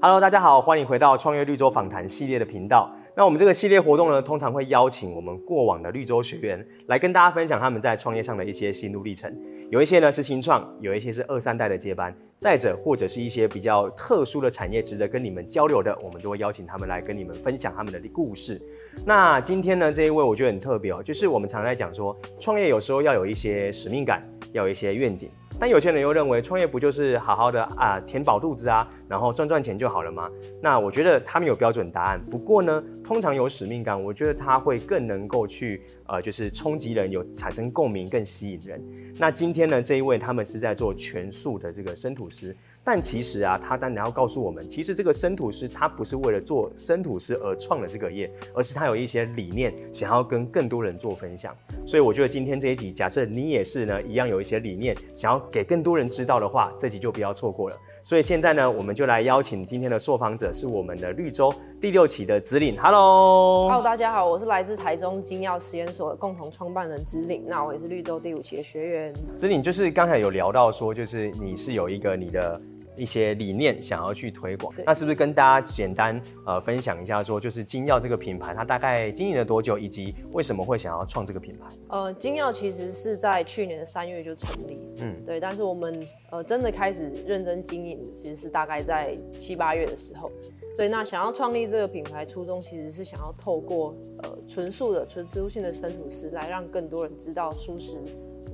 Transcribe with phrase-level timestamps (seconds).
[0.00, 2.88] Hello，大家好，欢迎回到创业绿洲访谈系列的频道。
[3.16, 9.36] 那我们这个系列活动呢，通常会邀请我们过往的绿洲学员来跟大家分享他们在创业上的一些心路历程。
[9.70, 18.62] 有一些呢是新创，有一些是二三代的接班，再者或者是一些比较特殊的产业值得跟你们交流的，我们都会邀请他们来跟你们分享他们的故事。
[19.04, 25.28] 那今天呢，这一位我觉得很特别哦，就是我们常常在讲说，创业有时候要有一些使命感，要有一些愿景。
[25.60, 30.30] 但有些人又认为，创业不就是好好的啊，填饱肚子啊，然后赚赚钱就好了吗？
[30.62, 32.24] 那我觉得他们有标准答案。
[32.30, 38.80] 不过呢，通常有使命感，我觉得他会更能够去呃，就是冲击人，有产生共鸣，更吸引人。
[39.18, 42.54] 那今天呢，这一位他们是在做全素的这个生吐司。
[42.84, 51.54] 但其实啊，他当然要告诉我们，其实这个生吐司他不是为了做生吐司而创了这个业，而是他有一些理念想要跟更多人做分享。
[51.84, 57.76] 所以我觉得今天这一集，假设你也是呢，一样有一些理念想要给更多人知道的话，这集就不要错过了。
[58.02, 62.76] 所以现在呢，我们就来邀请今天的受访者是我们的绿洲第六期的子岭。
[62.80, 67.44] Hello，Hello，大家好，我是来自台中精药实验所的共同创办人子岭。
[67.46, 69.12] 那我也是绿洲第五期的学员。
[69.36, 72.60] 子岭就是刚才有聊到说，就是你是有一个你的。
[72.98, 81.66] 一些理念想要去推广，那是不是跟大家简单呃分享一下，说就是金耀这个品牌，它大概经营了多久，以及为什么会想要创这个品牌？
[81.88, 90.30] 呃，金耀其实是在去年的三月就成立，嗯，对，但是我们呃真的开始认真经营，其实是大概在七八月的时候。
[90.76, 98.00] 对，那想要创立这个品牌初衷，其实是想要透过呃纯素的纯植物性的生吐司，来让更多人知道素食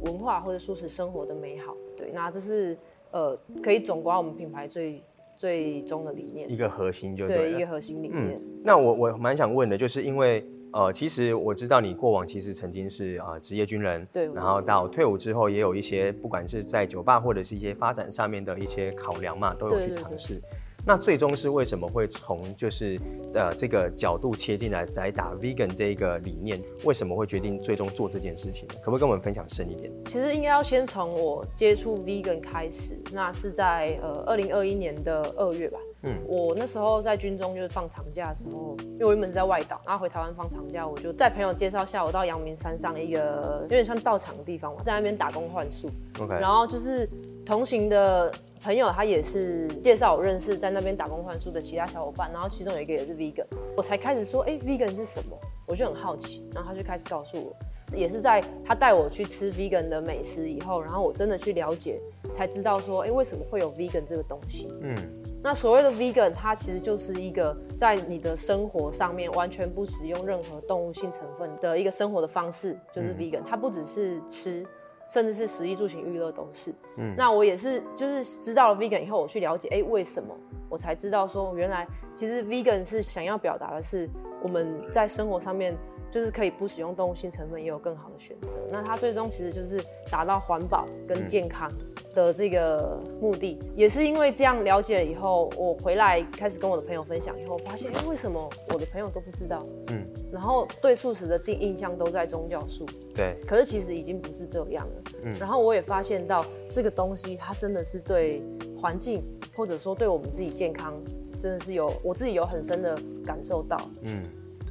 [0.02, 1.76] 文化或者素食生活的美好。
[1.96, 2.76] 对，那这是。
[3.14, 5.00] 呃，可以总括我们品牌最
[5.36, 8.36] 最终的理念，一个核心就对，对一个核心理念。
[8.36, 20.42] 嗯、那我我蛮想问的，就是因为呃，其实我知道你过往其实曾经是啊职业军人，对，然后到退伍之后也有一些不管是在酒吧或者是一些发展上面的一些考量嘛，都有去尝试。
[20.86, 23.00] 那最终是为什么会从就是
[23.34, 26.60] 呃这个角度切进来来打 vegan 这一个理念？
[26.84, 28.68] 为什么会决定最终做这件事情？
[28.82, 29.90] 可不可以跟我们分享深一点？
[30.04, 35.78] 其实应该要先从我接触 vegan 开始，那是在呃二零二一年的二月吧。
[36.02, 45.88] 嗯，我那时候在军中就是放长假的时候，因为我原本是在外岛，然后回台湾放长假，我就在朋友介绍下，我到阳明山上一个有点像道场的地方嘛，在那边打工换宿。
[46.20, 47.08] OK，然后就是
[47.46, 48.30] 同行的。
[48.64, 53.44] 朋友他也是介绍我认识在那边打工换书的其他小伙伴，然后其中有一个也是 vegan，
[53.76, 55.38] 我才开始说，哎，vegan 是什么？
[55.66, 57.54] 我就很好奇，然后他就开始告诉我，
[57.94, 62.00] 也是在他带我去吃 vegan 的美食以后，然后我真的去了解，
[62.32, 64.66] 才知道说，哎，为什么会有 vegan 这个东西？
[64.80, 64.96] 嗯，
[65.42, 74.64] 那所谓的 vegan，它其实就是一个在你的生活上面完全不使用任何动物性成分的一个生活的方式，就是 vegan，它不只是吃。
[75.08, 80.34] 甚至是食衣住行娱乐都是，嗯，那我也是，就是知道了 vegan 以后，我去了解，哎、欸，为什么？
[80.68, 84.08] 我才知道说，原来其实 vegan 是想要表达的是，
[84.42, 85.76] 我们在生活上面
[86.14, 88.56] 就是可以不使用动物性成分，也有更好的选择。
[88.70, 91.68] 那它最终其实就是达到环保跟健康
[92.14, 93.58] 的这个目的。
[93.74, 99.66] 也是因为这样了解了以后，我回来开始跟我的朋友分享以后，发现，哎、欸，为什么我的朋友都不知道？
[99.88, 100.06] 嗯。
[100.32, 103.36] 然后对素食的第一印象都在宗教素，对。
[103.44, 105.02] 可是其实已经不是这样了。
[105.24, 105.32] 嗯。
[105.32, 108.40] 然后我也发现到这个东西，它真的是对
[108.80, 109.24] 环境，
[109.56, 110.94] 或者说对我们自己健康，
[111.40, 112.96] 真的是有我自己有很深的
[113.26, 113.80] 感受到。
[114.02, 114.22] 嗯。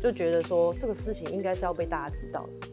[0.04, 2.68] 就觉得说这个事情应该是要被大家知道的。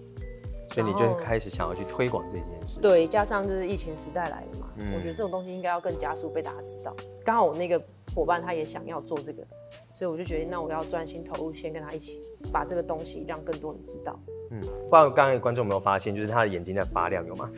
[0.75, 2.81] 所以你就开始想要去推广这件事。
[2.81, 4.95] 对，加上就是疫情时代来了嘛，嗯。
[4.97, 6.95] 我觉得这种东西应该要更加速被大家知道。
[7.25, 7.81] 刚好我那个
[8.15, 9.47] 伙伴他也想要做这个。
[9.95, 12.21] 所以我就决定，那我要专心投入，先跟他一起
[12.53, 14.19] 把这个东西让更多人知道。
[14.51, 17.51] 嗯，不知道刚刚观众有没有发现，就是他的眼睛在发亮，有吗？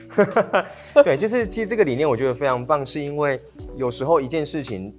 [1.04, 3.38] 对，就是其实这个理念我觉得非常棒，是因为
[3.76, 4.92] 有时候一件事情，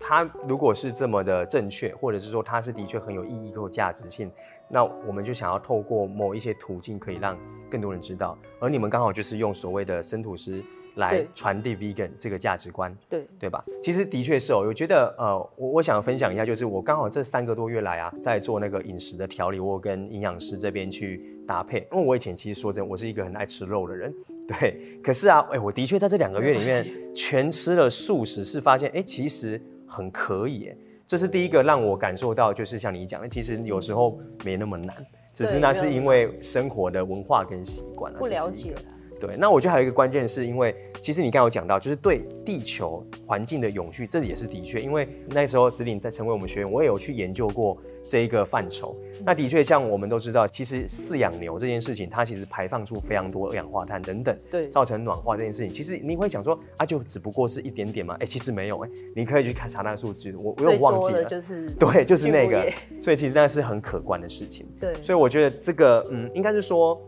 [0.00, 4.32] 它如果是这么的正确，或者是说它是的确很有意义或价值性，
[4.68, 7.38] 那我们就想要透过某一些途径，可以让
[7.70, 8.36] 更多人知道。
[8.58, 10.60] 而你们刚好就是用所谓的生吐司。
[10.96, 13.64] 来传递 vegan 这个价值观，对对吧？
[13.80, 21.86] 其实的确是哦，我觉得呃，我我想分享一下，就是我刚好这三个多月来啊，在做那个饮食的调理，我跟营养师这边去搭配。
[21.92, 24.12] 因为我以前其实说真的，我是一个很爱吃肉的人，
[24.48, 25.00] 对。
[25.00, 30.76] 可是啊，哎，我的确在这两个月里面全吃了素食，是发现哎，其实很可以哎。
[31.06, 34.94] 这是第一个让我感受到，就是像你讲的，其实有时候没那么难，
[35.34, 38.80] 只是那是因为生活的文化跟习惯了，不了解了。
[39.20, 48.96] 对，那我觉得还有一个关键是因为，其实你刚刚有讲到，就是对地球环境的永续，这也是的确，因为那时候子岭在成为我们学员，我也有去研究过这一个范畴。
[49.24, 64.66] 那的确，像我们都知道，其实饲养牛这件事情，它其实排放出非常多二氧化碳等等，对，造成暖化这件事情，其实你会想说，啊，就只不过是一点点嘛，哎，其实没有，哎，你可以去看查那个数据，我我有忘记了，就是对，就是那个，所以其实那是很可观的事情。
[64.80, 66.98] 对，所以我觉得这个，嗯，应该是说。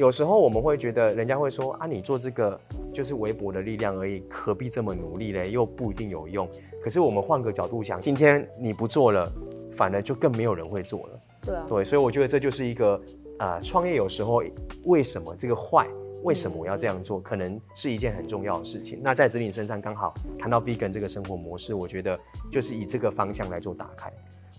[0.00, 2.58] 有时候我们会觉得，人家会说啊，你做这个
[2.90, 5.50] 就是微薄的力量而已，何必这么努力嘞？
[5.50, 6.48] 又不一定有用。
[6.82, 9.30] 可是我们换个角度想，今天你不做了，
[9.70, 11.18] 反而就更没有人会做了。
[11.42, 12.94] 对啊，对，所以我觉得这就是一个
[13.36, 14.42] 啊，呃，创业有时候
[14.84, 15.86] 为什么这个坏？
[16.22, 17.20] 为什么我要这样做？
[17.20, 18.98] 可能是一件很重要的事情。
[19.02, 22.18] 那在子女身上刚好谈到 vegan 这个生活模式，我觉得
[22.50, 24.10] 就是以这个方向来做打开。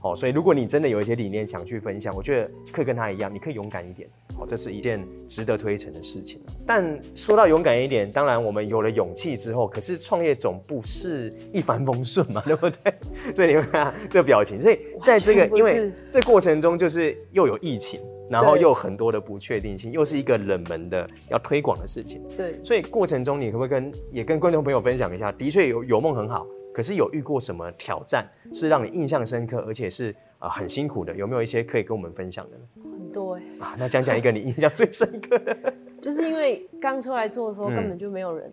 [0.02, 4.10] 好，所以如果你真的有一些理念想去分享，我觉得可以跟他一样，你可以勇敢一点。
[4.40, 6.42] 哦，这是一件值得推崇的事情。
[6.66, 12.94] 但说到勇敢一点，当然我们有了勇气之后，可是创业总不是一帆风顺嘛， 对不对？
[13.36, 14.60] 所以你会看这个表情。
[14.60, 22.24] 所以在这个因为这过程中，就是又有疫情，然后又有很多的不确定性，又是一个冷门的要推广的事情。
[22.36, 25.32] 对，所以过程中你可不可以跟也跟观众朋友分享一下？
[25.34, 26.48] 的确有有梦很好。
[26.74, 31.16] 可是有遇过什么挑战是让你印象深刻，而且是啊、呃、很辛苦的？
[31.16, 32.64] 有没有一些可以跟我们分享的呢？
[32.92, 35.74] 很多哎、欸、啊，那讲讲一个你印象最深刻的。
[36.02, 38.52] 就是因为刚出来做的时候，根本就没有人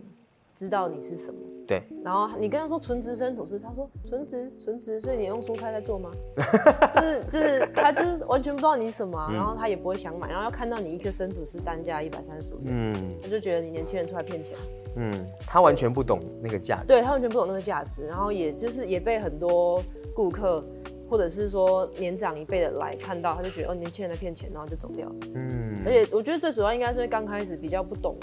[0.58, 1.38] 知道你是什么。
[1.66, 1.82] 对。
[2.02, 6.10] 然后你跟他说纯植生吐司，他说纯植纯植，所以你用蔬菜在做吗？
[6.96, 14.56] 就是就是他就是完全不知道你什么、啊，然后他也不会想买，然后要看到你一个生吐司单价一百三十五，嗯，他就觉得你年轻人出来骗钱。
[14.96, 15.12] 嗯，
[15.46, 19.80] 他完全不懂那个价值，对，他完全不懂那个价值，然后也就是也被很多
[20.14, 20.64] 顾客
[21.08, 25.14] 或者是说年长一辈的来看到，他就觉得哦，年轻人在骗钱，然后就走掉了。
[25.34, 28.16] 嗯，而且我觉得最主要应该是刚开始比较不懂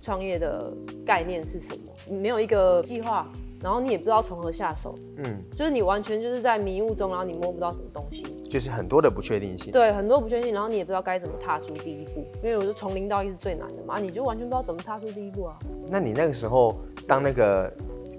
[0.00, 0.72] 创业的
[1.04, 3.26] 概念是什么，你没有一个计划。
[3.60, 15.58] 然后你也不知道从何下手，嗯，就是你完全就是在迷雾中，然后你摸不到什么东西，就是很多的不确定性，对，很多不确定性，然后你也不知道该怎么踏出第一步，因为我是从零到一是最难的嘛，你就完全不知道怎么踏出第一步啊。
[15.88, 17.68] 那你那个时候，当那个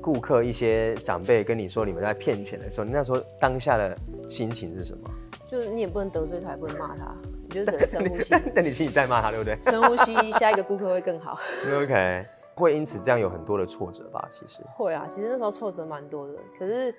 [0.02, 3.98] 顾客一些长辈跟你说你们在骗钱的时候，你那时候当下的
[4.28, 5.10] 心情是什么？
[5.50, 7.16] 就是你也不能得罪他，也不能骂他，
[7.48, 8.36] 你就只能深呼吸。
[8.56, 9.58] 但你心里在骂他，对不对？
[9.64, 11.38] 深呼吸，下一个顾客会更好。
[11.82, 12.26] OK。
[12.56, 14.28] 会因此这样有很多的挫折吧？
[14.30, 16.34] 其实会啊，其实那时候挫折蛮多的。
[16.60, 16.94] 可是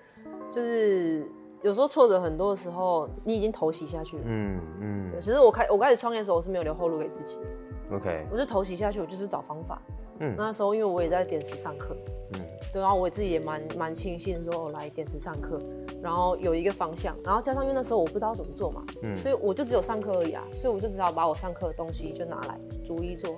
[0.51, 1.23] 就是
[1.63, 4.23] 有时候挫折很多的时候，你已经投袭下去了。
[4.27, 5.21] 嗯嗯。
[5.21, 7.39] 其实我开我开始创业的时候，我是没有留后路给自己。
[7.93, 8.27] OK。
[8.31, 9.81] 我就投袭下去，我就是找方法。
[10.21, 10.35] 嗯。
[10.37, 11.97] 那时候因为我也在点石上课。
[12.33, 12.41] 嗯。
[12.73, 15.61] 对，然后我自己也蛮蛮庆幸说，我来点石上课。
[16.03, 23.37] 然后有一个方向，然后加上因为那时候我不知道怎么做嘛，嗯，所以我就只有上课而已啊，所以我就只好把我上课的东西就拿来逐一做，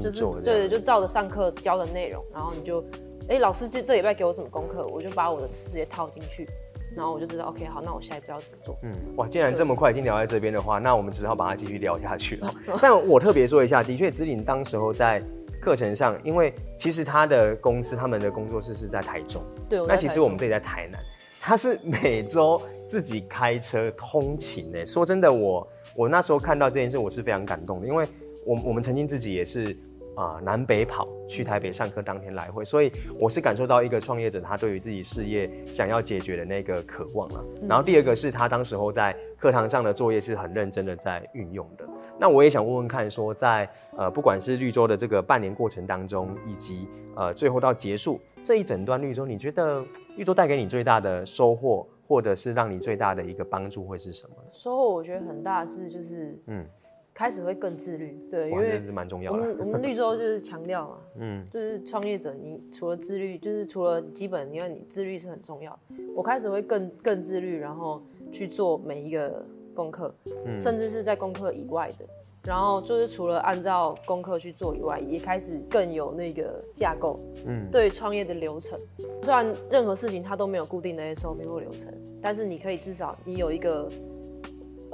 [0.00, 2.84] 就是对，就照着上课教的内容，然后你就，
[3.28, 6.48] 哎，老师这这礼拜给我什么功课，我就把我的直接套进去，
[6.96, 8.78] 然后我就知道，OK，好，那我下一步要怎么做？
[8.82, 12.54] 嗯，哇，既然这么快已经聊在这边的话，那我们只好把它继续聊下去了。
[12.80, 15.22] 但我特别说一下，的确，子岭当时候在
[15.60, 21.00] 课程上，因为其实他的公司他们的工作室是在台中，对，那其实我们这里在台南。
[21.46, 22.58] 他是每周
[22.88, 25.60] 自己开车通勤诶，说真的我，
[25.94, 28.06] 我我那时候看到这件事，我是非常感动的，因为
[28.46, 29.76] 我我们曾经自己也是
[30.14, 37.44] 啊、呃、南北跑去台北上课，当天来回，所以我是感受到一个创业者他对于自己事业想要解决的那个渴望啊。
[37.68, 41.84] 然后第二个是他当时候在课堂上的作业是很认真的在运用的。
[42.18, 48.20] 那我也想问问看，说在呃不管是绿洲的这个半年过程当中，以及呃最后到结束。
[48.42, 49.82] 这一整段绿洲，你觉得
[50.16, 54.36] 绿洲带给你最大的收获，或者是让你最大的一个帮助会是什么？
[54.52, 56.66] 收获我觉得很大的是就是嗯，
[57.14, 59.38] 开始会更自律，对，因为蛮重要的。
[59.38, 65.78] 我们我们绿洲就是强调嘛， 嗯，就是创业者，你除了自律，就是除了基本，因为你自律是很重要的。
[66.14, 68.02] 我开始会更更自律，然后
[68.32, 70.12] 去做每一个功课，
[70.44, 72.04] 嗯，甚至是在功课以外的。
[72.42, 78.78] 然后就是除了按照功课去做以外，也开始更有那个架构，嗯，对创业的流程。
[79.22, 81.90] 虽然任何事情它都没有固定的 SOP 或流程，
[82.20, 83.88] 但是你可以至少你有一个，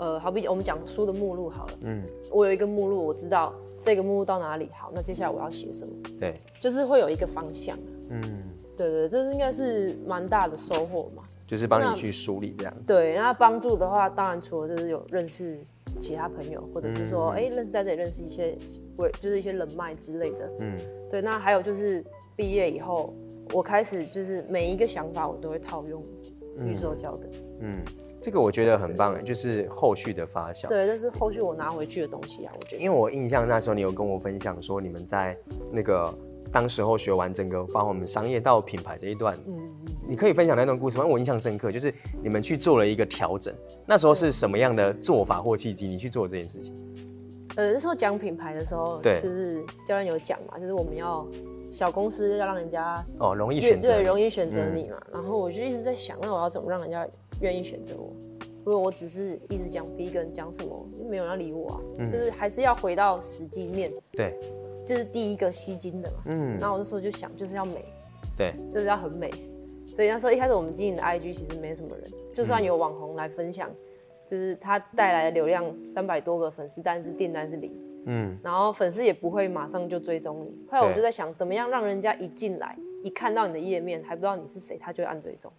[0.01, 2.03] 呃，好比我们讲书的目录好了，嗯，
[2.33, 5.93] 我有一个目录，我知道这个目录到哪里好，那接下来我要写什么？
[6.19, 7.79] 对，就是会有一个方向。
[8.09, 8.23] 嗯，
[8.77, 12.83] 对对，这是应该是蛮大的收获嘛，就是帮你去梳理这样子。
[12.87, 15.59] 对，那帮助的话，当然除了就是有认识。
[15.99, 18.57] 其他朋友，或者是说，哎、嗯，认识在这里认识一些，
[18.97, 20.51] 喂，就是一些人脉之类的。
[20.61, 20.79] 嗯，
[21.11, 21.21] 对。
[21.21, 22.03] 那还有就是
[22.37, 23.13] 毕业以后，
[23.53, 26.01] 我开始就是每一个想法我都会套用
[26.65, 27.29] 宇宙教的。
[27.59, 27.81] 嗯，
[28.21, 30.69] 这个我觉得很棒哎，就是后续的发酵。
[30.69, 32.83] 对，这是后续我拿回去的东西啊，我觉得。
[32.83, 35.37] 因为我印象那时候你有跟我分享说，你们在
[35.73, 36.13] 那个
[36.53, 39.57] 当时候学完整个，包括我们商业到品牌这一段，嗯，
[40.07, 41.05] 你可以分享那段故事吗？
[41.05, 43.55] 因为我印象深刻，就是你们去做了一个调整，
[43.87, 46.75] 那时候是什么样的做法或契机，你去做这件事情？
[47.57, 51.27] 呃，那时候讲品牌的时候，对，就是教练有讲嘛，就是我们要
[51.71, 55.01] 小公司要让人家哦容易选择，对，容易选择你嘛。
[55.07, 57.07] 嗯、然后我就一直在想，那我要怎么让人家
[57.41, 58.13] 愿意选择我？
[58.65, 61.81] 如果我只是一直讲 vegan 讲什么，没有人要理我啊。
[61.99, 64.39] 嗯、就是还是要回到实际面，对，
[64.85, 66.17] 这是第一个吸睛的嘛。
[66.27, 67.85] 嗯，然后我那时候就想，就是要美，
[68.37, 69.31] 对，就是要很美。
[69.87, 73.69] 所以那时候一开始我们经营的 IG 其实没什么人，就算有网红来分享。
[73.71, 73.77] 嗯
[74.27, 80.57] 就是他带来的流量三百多个粉丝，但是订单是零，嗯，然后粉丝也不会马上就追踪你。
[80.71, 85.53] 后来我就在想，怎么样让人家一进来，一看到你的页面还不知道你是谁，他就会按追踪，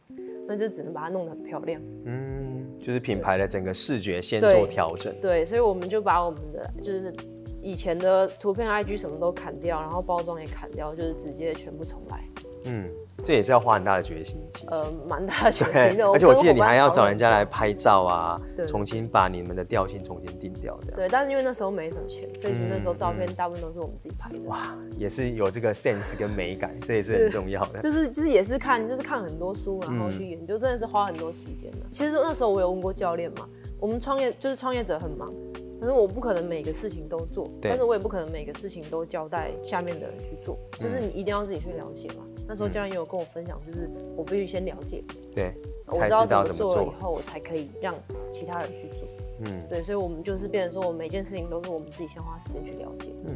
[0.47, 1.81] 那就只能把它弄得很漂亮。
[2.05, 5.13] 嗯，就是品牌的整个视觉先做调整。
[5.19, 7.13] 对，对，所以我们就把我们的就是
[7.61, 12.23] 以前的图片、IG 什么都砍掉，然后包装也砍掉，就是直接全部重来。
[12.65, 12.89] 嗯。
[13.23, 16.09] 这也是要花很大的决心，其实呃，蛮大的决心的。
[16.09, 20.95] 而且我记得你还要找人家来拍照啊，重新把你们的调性重新定调，这样。
[20.95, 24.39] 对，但是因为那时候没什么钱，所以其实那时候照片大部分都是我们自己拍的。
[24.45, 27.79] 哇，也是有这个 sense 跟美感，这也是很重要的。
[27.79, 31.77] 就是就是也是看，就是看很多书，然后去研究，真的是花很多时间的。
[31.91, 33.47] 其实那时候我有问过教练嘛，
[33.79, 35.31] 我们创业就是创业者很忙。
[35.81, 42.23] 可是我不可能每个事情都做，但是我也不可能每个事情都交代下面的人去做，嗯、就是你一定要自己去了解嘛。
[42.47, 45.55] 那时候教练也有跟我分享，就是我必须先了解，对，
[45.87, 47.95] 我知道怎么做了以后，我才可以让
[48.29, 49.07] 其他人去做。
[49.43, 53.09] 嗯，对，所以我们就是变成说，我每件事情都是我们自己先花时间去了解。
[53.25, 53.35] 嗯，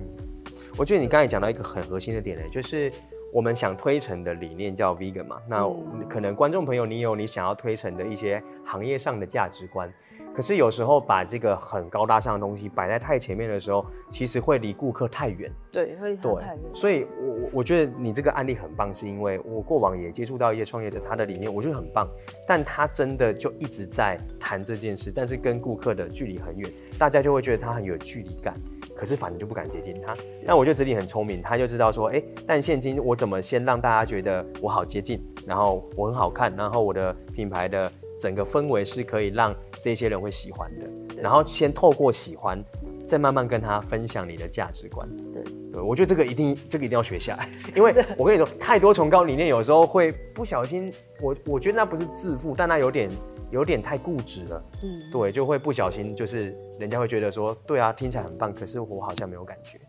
[0.77, 2.91] 我觉得你刚才讲到一个很核心的点呢，就是
[3.33, 5.67] 我们想推陈的理念叫 vegan 嘛，那
[6.07, 9.91] 可能观众朋友你有你想要推陈的一些行业上的价值观。
[10.35, 15.49] 可是有时候把这个很高大上的东西摆在太前面的时候，其实会离顾客太远。
[15.71, 16.63] 对，会离他太远。
[16.73, 22.05] 所以我，我我觉得你这个案例很棒，是因为我过往也接触到一些创业者，他的理念我觉得很棒，
[22.45, 28.53] 但他真的就一直在谈这件事，但是跟顾客的距离很远，大家就会觉得他很有距离感，
[28.93, 30.17] 可是反正就不敢接近他。
[30.43, 37.89] 那我觉得这里很聪明，他就知道说，哎，但现今我怎么先让大家觉得我好接近，然后我很好看，然后我的品牌的。
[38.19, 42.63] 整个氛围是可以让这些人会喜欢的，然后先透过喜欢，
[43.07, 45.07] 再慢慢跟他分享你的价值观。
[45.33, 45.43] 对，
[45.73, 50.91] 对，我觉得这个一定，这个一定要学下来， 因为我跟你说，太多崇高理念有时候会不小心，
[51.21, 53.09] 我我觉得那不是自负，但那有点
[53.51, 54.63] 有点太固执了。
[54.83, 59.79] 嗯，对，就会不小心，就是人家会觉得说，对啊，听起来很棒，可是我好像没有感觉。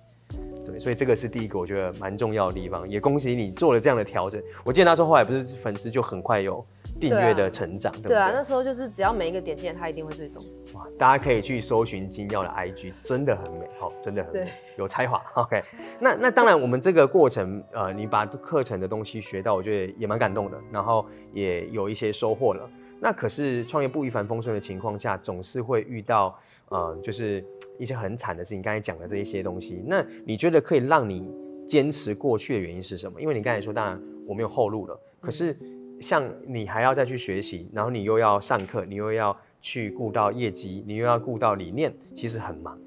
[0.64, 4.42] 对，所以这个是第一个我觉得蛮重要的地方，也恭喜你做了这样的调整。
[4.64, 6.64] 我记得那时候后来不是粉丝就很快有。
[6.98, 8.14] 订阅的成长，对，啊、对不对？
[8.14, 10.42] 对啊，那时候就是只要每一个点进来，他一定会追踪。
[10.74, 15.22] 哇，大家可以去搜寻金曜的 IG，真的很美，好，真的很美，有才华。
[15.42, 15.62] OK，
[16.00, 22.68] 那那当然，我们这个过程，呃，你把课程的东西学到，我觉得也蛮感动的，然后也有一些收获了。
[22.98, 26.38] 那可是创业不一帆风顺的情况下，总是会遇到，
[26.70, 27.44] 呃，就是
[27.78, 28.62] 一些很惨的事情。
[28.62, 31.30] 刚才讲的这一些东西，那你觉得可以让你
[31.68, 33.20] 坚持过去的原因是什么？
[33.20, 35.52] 因为你刚才说，当然我没有后路了，可是。
[35.60, 42.78] 嗯像你还要再去学习，然后你又要上课，你又要去顾到业绩，你又要顾到理念，其实很忙。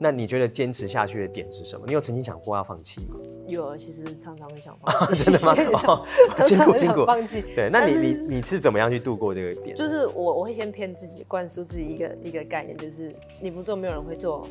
[0.00, 1.84] 那你觉得坚持下去的点是什么？
[1.86, 3.16] 你有曾经想过要放弃吗？
[3.48, 5.24] 有，其实常常会想放弃。
[5.30, 5.54] 真的吗？
[5.88, 6.06] 哦、
[6.40, 7.04] 辛苦辛苦。
[7.04, 7.42] 放弃。
[7.56, 9.74] 对，那你你你是怎么样去度过这个点？
[9.74, 13.12] 就是我我会先骗自己，灌输自己一个一个概念，就是
[13.42, 14.46] 你不做，没有人会做。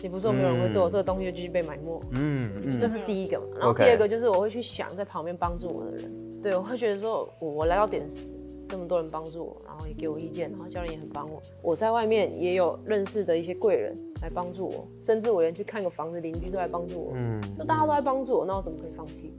[0.00, 2.00] 你不做，没有人会做，嗯、这个东西就继续被埋没。
[2.12, 3.46] 嗯嗯，这是第一个嘛。
[3.58, 6.12] 然后第二个就是我会去想在旁边帮助我的人。
[6.42, 8.30] 对，我会觉得说，我我来到点石，
[8.68, 11.40] 这么多人帮助我，然后也给我意见，然后教练也很帮我。
[11.62, 17.12] 我在外面也有认识的一些贵人来帮助我，甚至我连去看个房子，邻居都来帮助我。
[17.14, 19.32] 嗯，就大家都在帮助我，那我怎么可以放弃？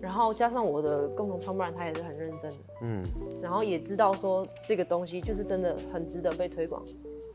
[0.00, 2.56] 然后加上我的共同创办人，他也是很认真的。
[2.82, 3.02] 嗯，
[3.42, 6.84] 然后也知道说这个东西就是真的很值得被推广。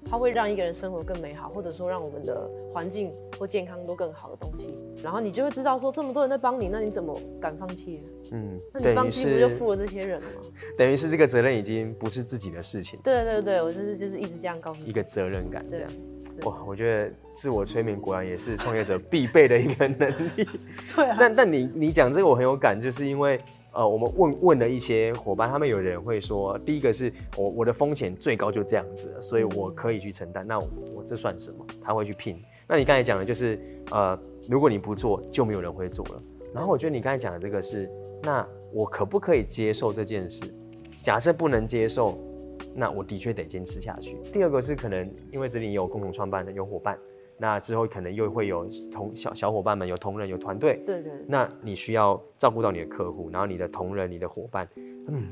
[0.05, 8.01] 它会让一个人生活更美好，或者说让我们的环境或健康都更好的东西，然后你就会知道说，这么多人在帮你，那你怎么敢放弃？
[8.31, 10.41] 嗯，那你放弃不就负了这些人了吗？
[10.77, 12.99] 等于是这个责任已经不是自己的事情。
[13.03, 14.89] 对对对，我就是就是一直这样告诉你。
[14.89, 15.89] 一个责任感这样。
[16.43, 20.47] 哇，我觉得自我催眠果然也是创业者必备的一个能力。
[20.95, 21.17] 对啊。
[21.19, 23.37] 但但你你讲这个我很有感，就是因为
[23.79, 30.45] 呃，我们问问了一些伙伴，他们有人会说，第一个是我我的风险最高就这样子，所以我可以去承担。
[30.45, 31.65] 那我，我这算什么？
[31.81, 32.43] 他会去拼。
[32.67, 33.57] 那你刚才讲的就是
[33.91, 34.19] 呃，
[34.49, 36.21] 如果你不做，就没有人会做了。
[36.53, 37.89] 然后我觉得你刚才讲的这个是，
[38.21, 40.43] 那我可不可以接受这件事？
[41.01, 42.19] 假设不能接受，
[42.75, 44.17] 那我的确得坚持下去。
[44.33, 46.99] 第二个是可能因为这里也有共同创办的有伙伴，
[47.39, 54.67] 那之后可能又会有同小小伙伴们有同仁有团队，对，对对，那你需要照顾到你的客户，然后你的同仁、你的伙伴，
[55.07, 55.23] 嗯，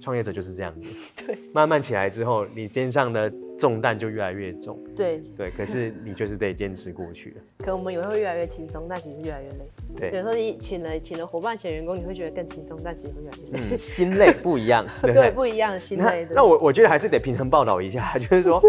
[0.00, 7.36] 创业者就是这样子， 对，慢慢起来之后，你肩上的重担就越来越重，对对，可是你就是得坚持过去了。
[7.64, 9.70] 可我们也会越来越轻松，但其实越来越累。
[9.96, 13.74] 对，有时候你请了请了伙伴、请了员工，你会觉得更轻松，但其实会越来越累。
[13.74, 16.34] 嗯，心累不一样， 对，对，不一样，心累的。
[16.34, 18.62] 那我我觉得还是得平衡报道一下， 就是说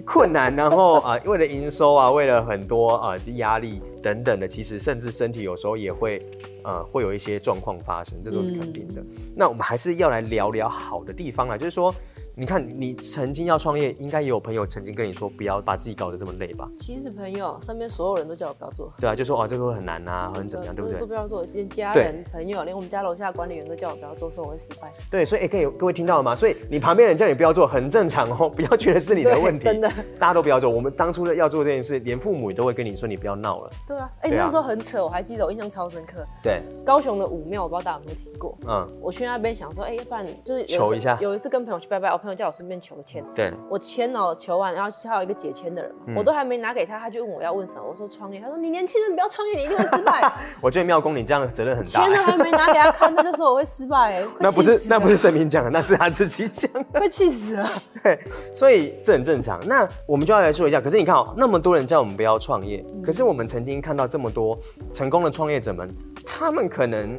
[0.00, 6.24] 困难，然后啊、为了营收啊，为了很多啊，就、压力等等的，其实甚至身体有时候也会
[6.64, 9.00] 呃会有一些状况发生，这都是肯定的。
[9.00, 11.92] 嗯、那我们还是要来聊聊好的地方啊，就是说。
[12.36, 16.66] 你看，你曾经要创业，应该也有朋友曾经跟你说，不要把自己搞得这么累吧？
[16.78, 18.90] 其实朋友身边所有人都叫我不要做。
[18.98, 20.98] 对啊，就说哦，这个会很难啊，很怎么样，对不对？
[20.98, 24.90] 都不要做，连家人、朋友，连我们家楼下管理员都叫我不要做，说我会失败。
[25.10, 26.34] 对，所以哎，可以各位听到了吗？
[26.34, 29.64] 所以你旁边人叫你不要做，很正常哦， 不要觉得是你的问题。
[29.64, 30.70] 真的，大家都不要做。
[30.70, 33.70] 我们当初要做这件事，连父母都会跟你说，你不要闹了。
[33.90, 36.24] 对啊，哎，那时候很扯，我还记得，我印象超深刻。
[36.40, 38.56] 对，高雄的武庙，我不知道大家有没有听过。
[38.68, 41.18] 嗯，我去那边想说，哎，要不然就是求一下。
[41.20, 43.24] 有一次跟朋友去拜拜，我朋友叫我顺便求签。
[43.34, 50.32] 对，我签了，求完，然后他有一个解签的人嘛，嗯、我都还没拿给他，他就问我要问什么，我说创业，他说你年轻人不要创业，你一定会失败。
[50.62, 51.90] 我觉得庙公你这样责任很大。
[51.90, 57.68] 签了还没拿给他看，他就说我会失败，哎，那不是那不是神明讲的，那是他自己讲的， 会气死了。
[58.04, 58.16] 对，
[58.54, 59.60] 所以这很正常。
[59.66, 64.58] 那我们就要来说一下，可是你看哦，那么多人叫我们不要创业，嗯、可是我们曾经看到这么多
[64.92, 65.88] 成功的创业者们，
[66.24, 67.18] 他们可能。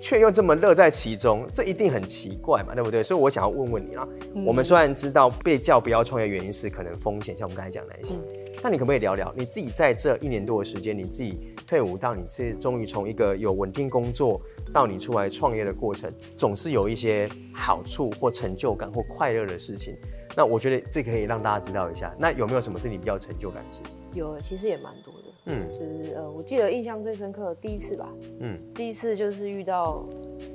[0.00, 3.04] 却又这么乐在其中，这一定很奇怪嘛，对不对？
[3.04, 8.20] 所以我想要问问你啊，嗯、我们虽然知道被叫不要创业原因是可能风险，像我们刚才讲的那些，嗯、
[8.60, 14.40] 但你可不可以聊聊你自己在这一年多的时间，你自己退伍到你是终于从一个有稳定工作
[14.72, 19.96] 到你出来创业的过程，总是有一些好处或成就感或快乐的事情。
[20.34, 22.12] 那我觉得这可以让大家知道一下。
[22.18, 23.96] 那有没有什么是你比较成就感的事情？
[24.14, 25.21] 有，其实也蛮多的。
[25.46, 28.08] 嗯，就是呃，我记得印象最深刻的第一次吧，
[28.38, 30.04] 嗯，第一次就是遇到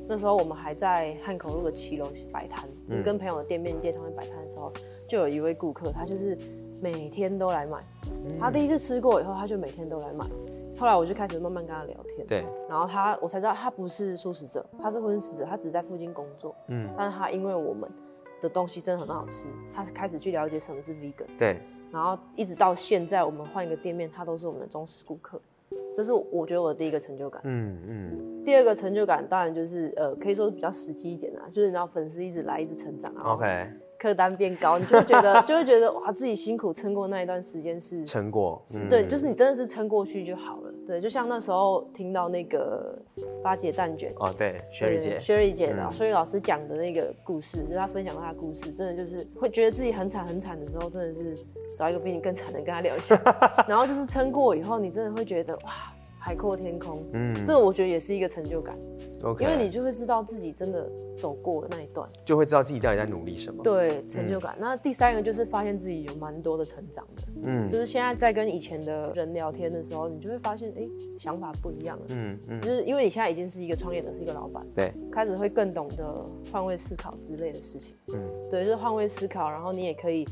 [0.07, 4.71] 那时候我们还在汉口路的七楼摆摊，嗯、跟朋友的店面街头上摆摊的时候，
[5.07, 6.37] 就有一位顾客，他就是
[6.81, 7.83] 每天都来买，
[8.25, 10.25] 嗯、他第一次吃过以后，他就每天都来买，
[10.77, 17.89] 后来我就开始慢慢跟他聊天，对，然后他我才知道他不是素食者，他是荤食者，他只是在附近工作，嗯，但是他因为我们
[18.39, 21.59] 的东西真的很好吃，他开始去了解什么是 vegan，对。
[21.97, 25.41] 然后一直到现在，我们换一个店面，他都是我们的忠实顾客，
[25.95, 27.41] 这是我觉得我的第一个成就感。
[27.45, 28.11] 嗯嗯。
[28.11, 33.33] 嗯，第二个成就感当然就是呃，可以说是比较实际一点啦，就是你知道粉丝一直来，一直成长啊。
[33.33, 33.67] OK。
[33.99, 40.71] 客单变高，你就会觉得就会觉得哇，自己辛苦撑过那一段时间是撑过，嗯、对，就是你真的是撑过去就好了。
[40.85, 42.95] 对，就像那时候听到那个
[43.41, 51.35] 八姐蛋卷哦，对，Sherry 姐，Sherry 姐的，Sherry 老师讲的那个故事，就是他分享他的故事，真的就是会觉得自己很惨很惨的时候，真的是
[51.77, 53.15] 找一个比你更惨的跟他聊一下，
[53.69, 55.93] 然后就是撑过以后，你真的会觉得哇。
[56.19, 58.77] 海阔天空，嗯，这个我觉得也是一个成就感
[59.23, 60.85] ，OK，因为你就会知道自己真的
[61.17, 64.53] 走过了那一段，就会知道自己到底在努力什么，对，成就感。
[64.57, 80.27] 嗯、那第三个就是发现自己有蛮多的成长的，嗯，就是现在在跟以前的人聊天的时候，你就会发现，哎、欸，想法不一样了，嗯嗯，就是因为你现在已经是一个创业者，是一个老板，对，开始会更懂得换位思考之类的事情，嗯，对，就是换位思考，然后你也可以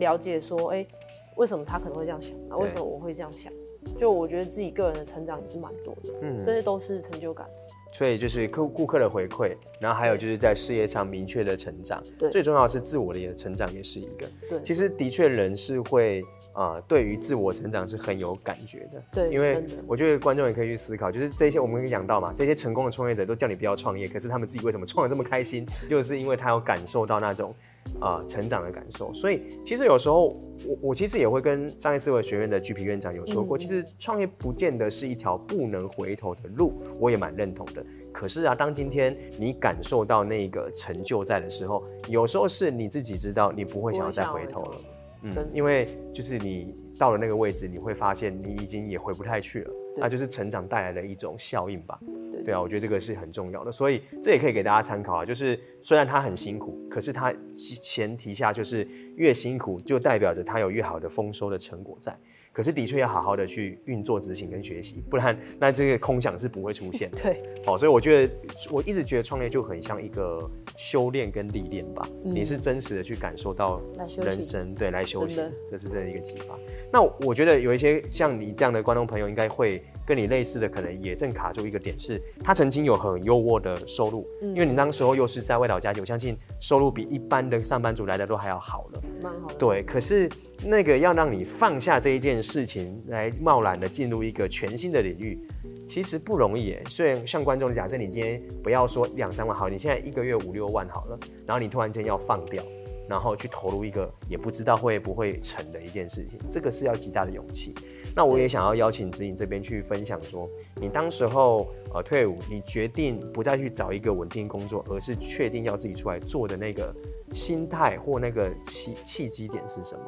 [0.00, 0.88] 了解说，哎、欸，
[1.36, 2.56] 为什么他可能会这样想啊？
[2.56, 3.52] 为什么我会这样想？
[3.96, 7.46] 就我觉得自己个人的成长也是蛮多的，嗯，这些都是成就感。
[7.92, 14.26] 所以就是客顾客的回馈，然后还有就是在事业上明确的成长，对，最重要的是自我的也成长也是一个。
[14.50, 19.02] 对，其实的确人是会啊、呃，对于自我成长是很有感觉的。
[19.12, 25.66] 对，因为我觉得观众也可以去思考，就是这些我们讲到嘛，这些成功的创业者都叫你不要创业，可是他们自己为什么创的这么开心？
[25.88, 27.54] 就是因为他有感受到那种。
[28.00, 30.28] 啊、呃，成长的感受，所以其实有时候
[30.66, 37.84] 我我其实也会跟商业思维学院的 GP 院长有说过，嗯、其实创业不见得是一条不能回头的路，我也蛮认同的。
[38.12, 44.76] 可是啊，当今天你感受到那个成就在的时候，有时候是你自己知道你不会想要再回头了，
[45.22, 49.72] 嗯，因为就是你到了那个位置，你会发现你已经也回不太去了。
[49.96, 51.98] 那就是成长带来的一种效应吧，
[52.30, 55.24] 对，对啊，我觉得这个是很重要的，所以这也可以给大家参考啊。
[55.24, 62.16] 就是虽然他很辛苦，可是他前提下就是越辛苦就代表着他有越好的丰收的成果在。
[62.60, 67.16] 可是的确要好好的去运作、执行跟学习，不然那这个空想是不会出现的。
[67.24, 68.34] 对，好，所以我觉得
[68.70, 70.38] 我一直觉得创业就很像一个
[70.76, 72.06] 修炼跟历练吧。
[72.22, 73.80] 嗯、你是真实的去感受到
[74.18, 76.54] 人生，对，来修行，这是这样一个启发。
[76.92, 79.82] 那我觉得有一些像你这样的观众朋友，应该会。
[80.06, 89.54] 跟你类似的，可能也正卡住一个点，是他曾经有很优渥的收入，嗯、因为你那时候又是在外岛家庭，我相信收入比一般的上班族来的都还要好了，蛮好的。
[89.54, 90.28] 对，可是
[90.64, 95.38] 那个要让你放下这一件事情，来贸然的进入一个全新的领域，
[95.86, 96.82] 其实不容易耶。
[96.88, 102.62] 所以像观众，假设你今天不要说两三万好，你现在一个月五六万好了，然后你突然间要放掉。
[103.08, 107.74] 然后去投入一个也不知道会不会成的一件事情，这个是要极大的勇气。
[108.14, 116.94] 那我也想要邀请指引这边去分享说，你当时候呃退伍，你决定不再去找一个稳定工作，而是确定要自己出来做的那个
[117.32, 120.04] 心态或那个契契机点是什么？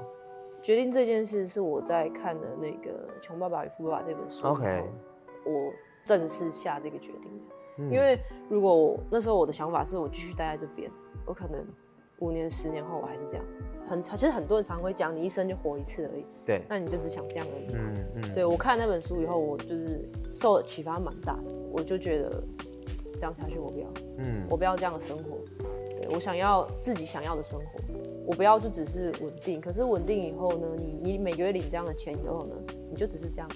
[0.63, 4.85] 决定这件事是我在看的那个《穷爸爸与富爸爸》这本书，OK，
[5.45, 5.73] 我
[6.05, 7.55] 正式下这个决定的。
[7.79, 10.91] 嗯、因为如果我那时候我的想法是我继续待在这边，
[11.27, 11.67] 我可能。
[12.19, 13.45] 五年、十年后我还是这样，
[13.85, 16.25] 很其实很多人常会讲，你一生就活一次而已。
[16.45, 17.67] 对，那你就只想这样而已。
[17.75, 18.33] 嗯嗯。
[18.33, 22.41] 对，我看那本书以后，我就是受启发蛮大的，我就觉得
[23.15, 23.87] 这样下去我不要。
[24.19, 24.47] 嗯。
[24.49, 25.39] 我不要这样的生活，
[25.97, 27.81] 对，我想要自己想要的生活，
[28.33, 29.61] 我不要就只是稳定。
[29.61, 32.57] 可是稳定以后呢，你你每个月领这样的钱以后呢，
[32.91, 33.49] 你就只是这样。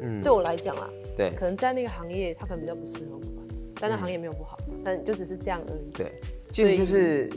[0.00, 0.22] 嗯。
[0.22, 3.42] 对我来讲啊，对，可能在那个行业它可能比较不适合我吧，
[3.80, 5.90] 但那行业没有不好，嗯、但就只是这样而已。
[5.92, 6.12] 对，
[6.52, 7.28] 其实就是。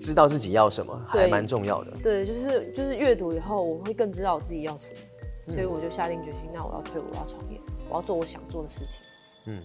[0.00, 1.90] 知道自己要什么还蛮重要的。
[2.02, 5.00] 对，就是就是阅读以后，我会更知道我自己要什么，
[5.48, 9.02] 嗯、所以我就下定决心，那我要退伍，我要创业，我要做我想做的事情。
[9.50, 9.60] 嗯，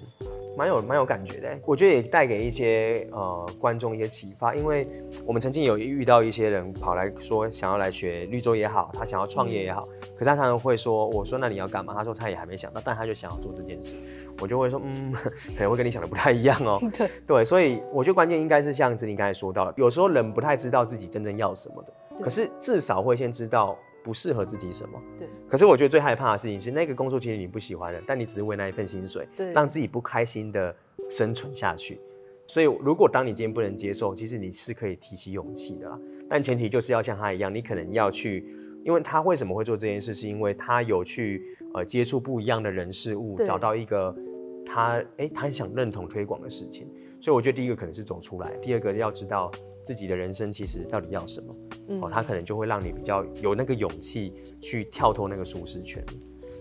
[0.58, 4.88] 蛮有蛮有感觉的，我觉得也带给一些呃观众一些启发，因为
[5.24, 11.94] 我们曾经有遇到一些人跑来说想要来学绿洲也好，他想要创业也好，嗯、可是他常常会说，我说那你要干嘛？
[11.94, 13.94] 他说他也还没想到，但他就想要做这件事，
[14.40, 15.14] 我就会说，嗯，
[15.56, 16.80] 可能会跟你想的不太一样哦。
[16.98, 23.78] 对对，所以我觉得关键应该是像子颖刚才说到的，有时候人不太知道自己真正要什么的，可是至少会先知道。
[24.06, 25.02] 不适合自己什么？
[25.18, 25.28] 对。
[25.50, 30.74] 可是我觉得最害怕的事情是，那个工作其实你不喜欢的，但你只是为那一份薪水，对，让自己不开心的
[31.10, 32.00] 生存下去。
[32.46, 36.00] 所以，如果当你今天不能接受，其实你是可以提起勇气的啦。
[36.30, 38.46] 但前提就是要像他一样，你可能要去，
[38.84, 44.16] 因为他为什么会做这件事，是因为他有去呃接触不一样的人事物，找到一个
[44.64, 46.88] 他哎、欸、他很想认同推广的事情。
[47.20, 49.52] 所以我觉得第一个可能是走出来，第二个要知道。
[49.86, 51.56] 自己的人生其实到底要什么？
[51.90, 56.04] 嗯，哦，他可能就会让你比较有那个勇气去跳脱那个舒适圈。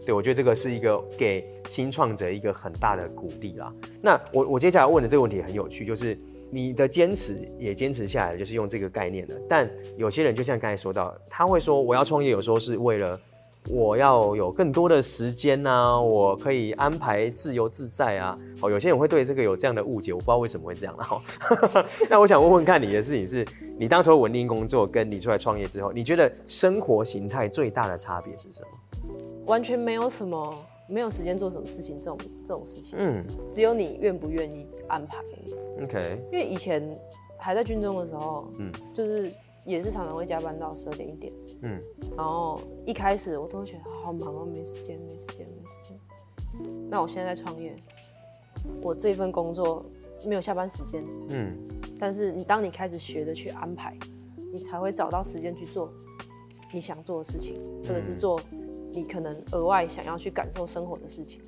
[0.05, 3.73] 对，我觉得这个是一个给新创者一个很大的鼓励啦。
[4.03, 6.17] 那我我接下来问的这个问题很有趣，就是
[6.51, 9.41] 你的坚持也坚持下来，就是用这个概念的。
[9.49, 13.19] 但有些人就像刚才说到，他会说我要创业，有时候是为了。
[13.71, 18.39] 我要有更多的时间呐、啊，我可以安排自由自在啊。
[18.61, 20.95] 哦，有些人会对这个有这样的误解，我不知道为什么会这样。
[20.99, 21.21] 哈，
[22.11, 23.47] 那我想问问看你的事情是，
[23.79, 29.15] 你当时稳定工作，跟你出来创业之后，你觉得生活形态最大的差别是什么？
[29.47, 30.55] 完全没有什么，
[30.87, 32.99] 没有时间做什么事情这种这种事情。
[32.99, 35.19] 嗯，只有你愿不愿意安排。
[35.83, 36.23] OK。
[36.31, 36.97] 因为以前
[37.39, 39.33] 还在军中的时候，嗯，就是。
[39.65, 41.81] 也是常常会加班到十二点一点，嗯，
[42.17, 45.99] 然后一开始我都会觉得好忙啊，没时间，没时间，没时间。
[46.91, 47.75] 那我现在在创业，
[48.83, 49.85] 我这份工作
[50.27, 51.57] 没有下班时间，嗯，
[51.99, 53.97] 但是你当你开始学着去安排，
[54.53, 55.91] 你才会找到时间去做
[56.73, 58.41] 你想做的事情，或者是做
[58.91, 61.41] 你可能额外想要去感受生活的事情。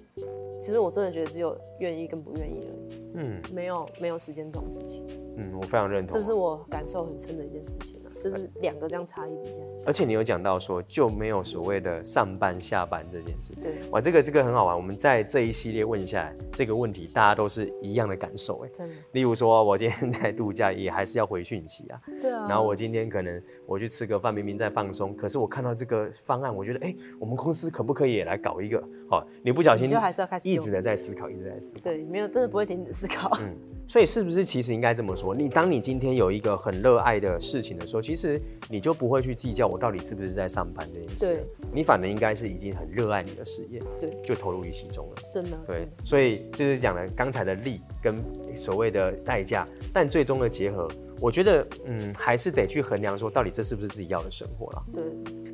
[0.59, 8.00] 其实我真的觉得只有愿意跟不愿意而已，嗯，没有没有时间这种事情，嗯，我非常认同，这是我感受很深的一件事情。
[8.20, 13.54] 就是两个这样差异比较，而且你有讲到说就没有所谓的上班下班这件事。
[13.60, 14.76] 对，哇，这个这个很好玩。
[14.76, 18.68] 我们在这一系列问下来这个问题，大家都是一样的感受哎。
[18.72, 18.94] 真的。
[19.12, 22.00] 例如说，我今天在度假，也还是要回讯息啊。
[22.20, 22.46] 对啊。
[22.48, 28.82] 然后我今天可能我去吃个饭，明明在放松，可是我看到这个方案，我觉得哎，我们公司可不可以也来搞一个？
[29.08, 31.80] 好，你不小心就还是要开始一直的在思考，一直在思考。
[31.84, 33.30] 对，没有，真的不会停止思考。
[33.40, 33.56] 嗯。
[33.88, 35.32] 所以是不是其实应该这么说？
[35.32, 41.26] 你当你今天有一个很热爱的事情的时候，其实你就不会去计较我到底是不是在上班这件事。
[41.26, 45.22] 对，你反而应该是已经很热爱你的事业，对，就投入于其中了。
[45.32, 45.50] 真的。
[45.66, 48.16] 对，所以就是讲了刚才的利跟
[48.54, 50.88] 所谓的代价，但最终的结合，
[51.20, 54.84] 我觉得嗯，还是得去衡量说到底这是不是自己要的生活了。
[54.92, 55.02] 对。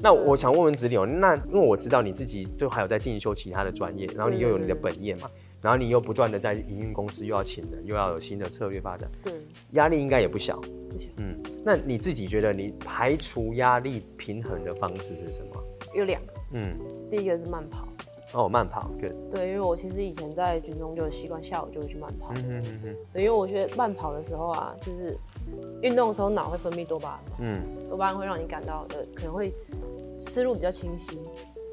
[0.01, 5.31] 那我想问问子颖，那因为我知道你自己就还有在进修其他的专业，然后你又有你的本业嘛。
[5.63, 9.33] 然后你又不断的在营运公司，又要请人，又要有新的策略发展，对，
[9.71, 10.61] 压力应该也不小。
[10.91, 11.09] 不小。
[11.19, 15.65] 嗯，那你自己觉得你排除压力平衡的方式是什么？
[15.95, 16.33] 有两个。
[16.51, 16.77] 嗯，
[17.09, 17.89] 第一个是慢跑。
[18.35, 19.13] 哦，慢跑，good。
[19.31, 22.33] 对，因为我其实以前在军中就有习惯，下午就会去慢跑。
[22.35, 22.97] 嗯哼哼哼。
[23.13, 25.17] 对，因为我觉得慢跑的时候啊，就是
[25.83, 27.37] 运动的时候脑会分泌多巴胺嘛。
[27.41, 27.63] 嗯。
[27.89, 29.53] 多巴胺会让你感到的可能会
[30.19, 31.21] 思路比较清晰，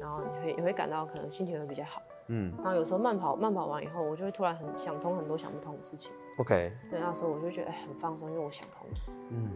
[0.00, 2.02] 然后你会你会感到可能心情会比较好。
[2.32, 6.12] 嗯，然后有时候慢跑慢跑完以后，我就会突然很想通很多想不通的事情。
[6.38, 8.94] OK，对，那时候我就觉得哎、欸、很放松，因为我想通了。
[9.30, 9.48] 嗯，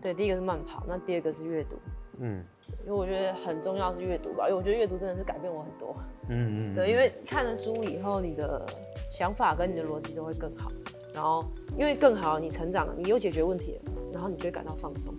[0.00, 1.76] 对，第一个是慢跑，那第二个是阅读。
[2.20, 2.44] 嗯，
[2.84, 5.96] 因为我觉得很重要是阅读吧，因为我觉得阅读真的是改变我很多。
[6.28, 8.64] 嗯嗯，对，因为看了书以后，你的
[9.10, 10.70] 想法跟你的逻辑都会更好。
[11.14, 11.44] 然后
[11.76, 15.12] 因为更好，你成长了，你又解决问题了，然后你就会感到放松。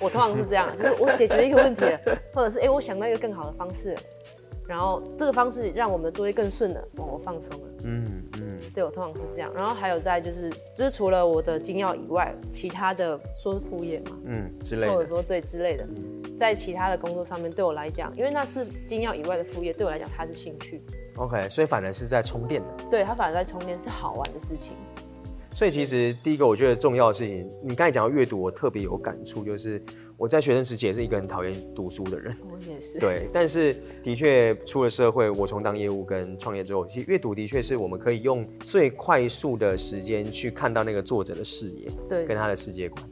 [0.00, 2.00] 我通常是这样，就是我解决一个问题了，
[2.34, 4.00] 或者是哎、欸，我想到一个更好的方式了，
[4.68, 7.68] 然后这个方式让我们的作业更顺了，哦，我放松了。
[7.84, 9.52] 嗯嗯，对，我通常是这样。
[9.54, 15.86] 然后还有在就是就是除了我的金曜以外，其他的说是副业嘛，嗯之类的，或者说对之类的，
[16.36, 20.82] 在其他的工作上面对我来讲，因为那是金曜以外的副业，对我来讲它是兴趣。
[21.16, 22.68] OK，所以反而是在充电的。
[22.90, 24.72] 对，它反而在充电是好玩的事情。
[25.54, 29.82] 所以其实第一个我觉得重要的事情，你刚才讲到阅读，我特别有感触，就是
[30.16, 32.34] 我在学生时期也是一个很讨厌读书的人。
[32.50, 32.98] 我也是。
[32.98, 43.02] 对，但是的确出了社会，我从当业务跟创业之后，其实阅读的确是我们可以用最快速的时间去看到那个作者的视野，对，跟他的世界观。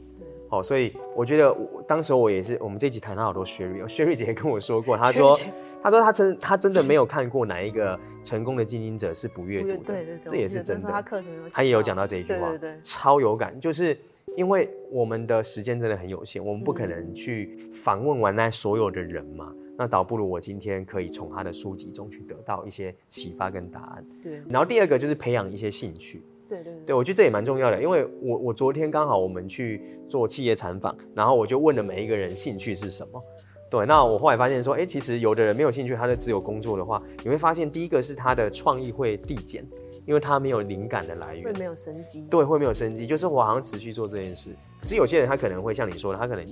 [0.47, 5.37] 好，所以我觉得我当时我也是，我们这集谈到好多薛瑞，薛瑞姐跟我说过，她说，
[5.81, 10.87] 她说她真她真的没有看过哪一个成功的经营者是不阅读的，对对对，这也是真的。
[10.87, 13.97] 她课程她也有讲到这一句话，对对对，超有感，就是
[14.35, 24.05] 因为我们的时间真的很有限，我们不可能去访问完那所有的人嘛，那倒不如我今天可以从他的书籍中去得到一些启发跟答案。
[24.21, 26.23] 对，然后第二个就是培养一些兴趣。
[26.47, 33.19] 对对对，我觉得这也蛮重要的，因为我我昨天刚好我们去做企业参访，然后我就问了每一个人兴趣是什么。
[33.67, 39.65] 对，那我后来发现说，哎，其实有的人没有兴趣，他的只有工作的话，你会发现第一个是他的创意会递减，
[40.05, 42.27] 因为他没有灵感的来源，会没有生机。
[42.29, 44.55] 对，会没有生机，就是我好像持续做这件事。
[44.81, 46.45] 可是有些人他可能会像你说的，他可能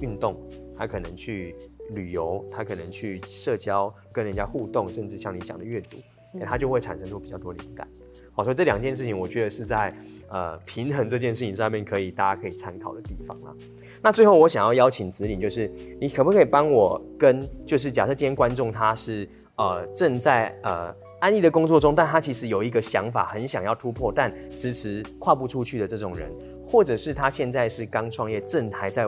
[0.00, 0.36] 运动，
[0.76, 1.54] 他可能去
[1.90, 5.96] 旅游，他可能去社交，跟人家互动，甚至像你讲的阅读，
[6.44, 7.88] 他就会产生出比较多灵感。
[8.32, 9.94] 好，所以这两件事情，我觉得是在
[10.28, 13.54] 呃平衡这件事情上面，可以大家可以参考的地方啦。
[14.02, 19.28] 那最后我想要邀请子领，就是你可不可以帮我跟，就是假设今天观众他是
[19.60, 26.32] 呃正在呃安逸的工作中，但他其实有一个想法，很想要突破，但迟迟跨不出去的这种人。
[26.66, 29.04] 或者是他现在是刚创业，正还在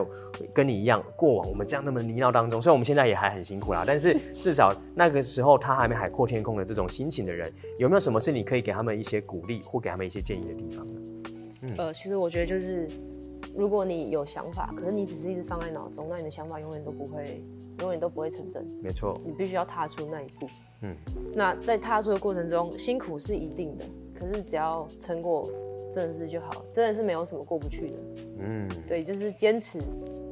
[0.53, 10.93] 跟你一样过往我们这样那么泥淖当中，虽然我们现在也还很辛苦啦，但是 至少那个时候他还没海阔天空的这种心情的人，有没有什么是你可以给他们一些鼓励或给他们一些建议的地方呢？
[11.61, 12.85] 嗯，呃，其实我觉得就是，
[13.55, 17.43] 如果你有想法，可是你只是一直放在脑中，那你的想法永远都不会，
[17.79, 18.65] 永远都不会成真。
[18.81, 20.47] 没错，你必须要踏出那一步。
[20.81, 20.95] 嗯，
[21.33, 25.49] 那在踏出的过程中，辛苦是一定的，可是只要撑过。
[25.91, 27.97] 真的是就好，真的是没有什么过不去的。
[28.39, 29.79] 嗯，对，就是坚持，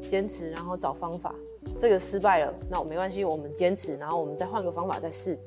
[0.01, 1.35] 坚持，然后找方法。
[1.79, 5.37] 这个失败了，那我没关系，我们坚持，然后我们再换个方法再试，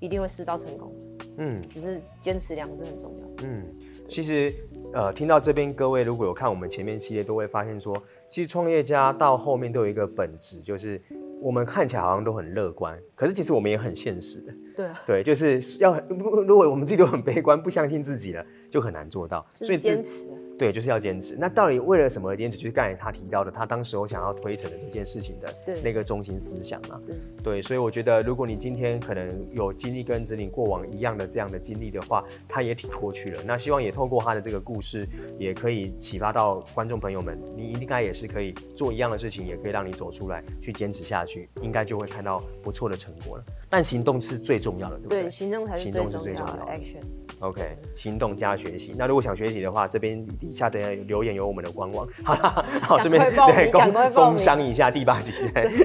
[0.00, 0.92] 一定会试到成功。
[1.36, 3.46] 嗯，只是坚持两个字很重要。
[3.46, 3.64] 嗯，
[4.08, 4.52] 其实
[4.92, 7.96] 呃，听到这边各位如果有看我们前面系列，都会发现说，
[8.28, 11.00] 其实创业家到后面都有一个本质，就是
[11.40, 14.52] 我们看起来好像都很乐观，可是其实我们也很现实的。
[14.74, 18.44] 对啊， 对，就是要如果我们自己都很悲观，不相信自己了。
[18.68, 20.28] 就很难做到，所以坚持。
[20.60, 21.38] 对，就是要坚持。
[21.38, 22.58] 那到底为了什么而坚持？
[22.58, 27.00] 就是刚才他提到的，他当时我想要推成的这件事情的那个中心思想嘛。
[27.06, 33.42] 对，对，所以我觉得，如果你今天可能有经历跟子女过往一样的这样的经历的话，他也挺过去了。
[33.42, 43.44] 那希望也透过他的这个故事，也可以启发到观众朋友们，你应该也是可以做一样的事情，也可以让你走出来，去坚持下去，应该就会看到不错的成果了。
[43.70, 45.22] 但行动是最重要的，对不对？
[45.22, 46.02] 对，行动才是最
[46.34, 46.62] 重要的。
[46.66, 47.00] Action。
[47.40, 48.92] OK，行动加学习。
[48.98, 55.32] 那如果想学习的话，这边底下等下有留言有我们的官网， 好啦，好，顺便对工工商一下第八集，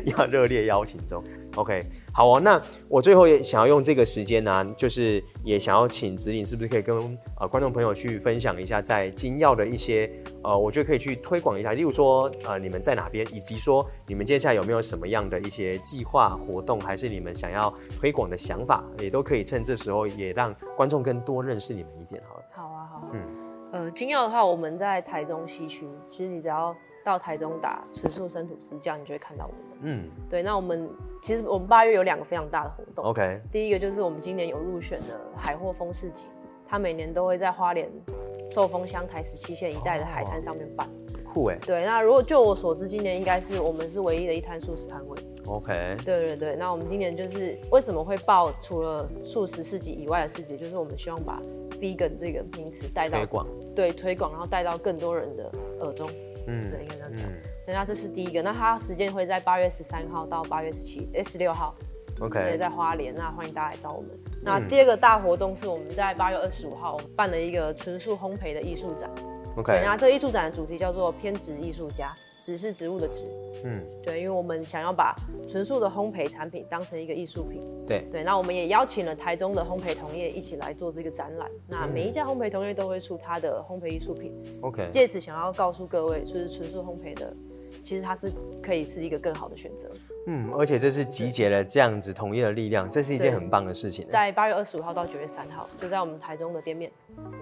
[0.05, 1.23] 要热烈邀请中。
[1.55, 1.81] OK，
[2.13, 2.39] 好哦。
[2.39, 6.95] 那我最后也想要用这个时间呢、就是也想要请子领，是不是可以跟
[7.39, 10.09] 呃观众朋友去分享一下在金耀的一些
[10.43, 22.43] 呃，我觉得可以去推广一下，例如说呃你们在哪边，以及说你们接下来有没有什么样的一些计划活动，还是你们想要推广的想法，也都可以趁这时候也让观众更多认识你们一点，好了。
[22.51, 23.09] 好啊，好啊。
[23.13, 23.21] 嗯。
[23.71, 25.85] 呃，金曜的话，我们在台中西区。
[26.07, 26.73] 其实你只要
[27.05, 29.61] 到台中打“纯素生吐司”这样，你就会看到我们。
[29.81, 30.41] 嗯，对。
[30.41, 30.89] 那我们
[31.21, 33.05] 其实我们八月有两个非常大的活动。
[33.05, 33.39] OK。
[33.51, 36.27] 第一个就是我们今年有入选的海货风市集，
[36.67, 37.87] 它每年都会在花莲
[38.49, 40.89] 寿丰乡台十七线一带的海滩上面办。
[41.23, 41.57] 酷哎。
[41.61, 45.19] 对，那如果就我所知，今年应该是我们是唯一的一摊素食摊位。
[45.45, 45.95] OK。
[46.03, 51.39] 对对对，那我们今年就是为什么会报除了素食市集以外的市集，就是我们希望把
[51.79, 56.09] vegan 这个名词带到推广，对推广，然后带到更多人的耳中。
[56.47, 57.29] 嗯，对，应该这样讲。
[57.67, 61.75] 那、嗯、这是第一个，那它时间会在八月十三号到八月十七，哎，十六号。
[62.21, 62.39] OK。
[62.51, 64.11] 也在花莲，那欢迎大家来找我们。
[64.41, 69.09] 那第二个大活动是我们在八月二十五号办了一个纯素烘焙的艺术展。
[69.57, 72.13] OK，那这个艺术展的主题叫做“偏执艺术家”，
[72.45, 73.25] 植是植物的植。
[73.63, 75.15] 嗯，对，因为我们想要把
[75.47, 77.59] 纯素的烘焙产品当成一个艺术品。
[77.87, 81.49] 对对，那我们也邀请了台中的烘焙同业一起来做这个展览。
[81.67, 84.31] 那每一家烘焙同业都会出它的烘焙艺术品。
[84.61, 87.33] OK，借此想要告诉各位，就是纯素烘焙的。
[87.81, 88.31] 其实它是
[88.61, 89.89] 可以是一个更好的选择，
[90.27, 94.07] 嗯，而且这是集结了这样子同业的力量，这是一件很棒的事情。
[94.09, 96.91] 在八月二十五号到九月三号，就在我们台中的店面。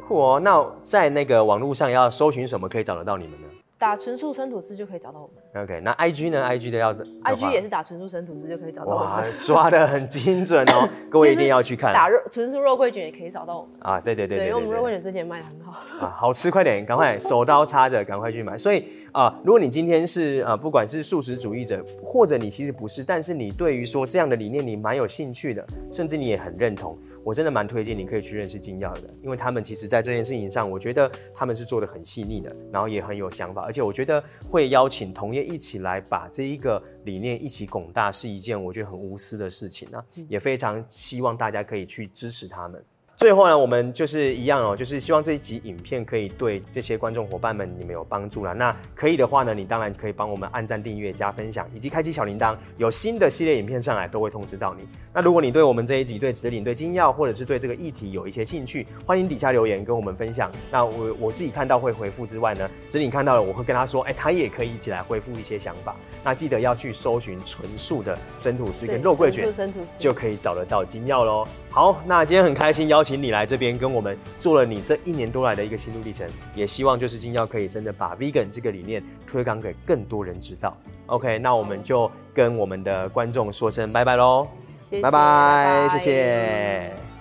[0.08, 3.48] 酷哦，那在那个网络上要搜寻什么可以找得到你们呢？
[3.84, 5.62] 打纯素生吐司就可以找到我们。
[5.65, 9.10] OK，那 IG 呢？IG 的要，IG 也是打纯素生吐司就可以找到我们。
[9.10, 11.93] 哇，抓的很精准哦， 各位一定要去看。
[11.93, 13.72] 打肉纯素肉桂卷也可以找到我们。
[13.82, 16.06] 啊，对对对对，因为我们肉桂卷最近卖的很好。
[16.06, 18.58] 啊，好吃，快点，赶快 手刀插着，赶快去买。
[18.58, 26.98] 所以啊、呃，如果你今天是啊、呃，不管是素食主义者，或者你其实不是，但是你对于说这样的理念你蛮有兴趣的，甚至你也很认同。
[27.24, 42.84] 我真的蛮推荐你可以去认识金耀的，因为他们其实在这件事情上，我觉得他们是做的很细腻的，然后也很有想法，而且我觉得会邀请同业一起来把这一个理念一起拱大，是一件我觉得很无私的事情啊，也非常希望大家可以去支持他们。
[43.24, 48.52] 最后呢，我们就是一样哦，就是希望这一集影片可以对这些观众伙伴们你们有帮助啦。
[48.52, 54.86] 那可以的话呢，你当然可以帮我们按赞、订阅、加分享，以及开启小铃铛，有新的系列影片上来都会通知到你。
[55.14, 60.52] 那如果你对我们这一集、对子岭、对金耀，或者是对这个议题有一些兴趣，欢迎底下留言跟我们分享。
[60.70, 65.96] 那我我自己看到会回复之外呢，子岭看到了我会跟他说，哎、他也可以一起来回复一些想法。
[66.26, 69.50] 那记得要去搜寻纯素的生吐司跟肉桂卷，
[69.98, 71.48] 就可以找得到金耀喽。
[71.70, 80.76] 好，那今天很开心邀请你来这边跟我们做了你这一年多来的一个心路历程，也希望就是金耀可以真的把 vegan 这个理念推广给更多人知道。
[81.08, 84.47] OK，那我们就跟我们的观众说声拜拜喽，
[85.02, 87.12] 拜拜谢谢。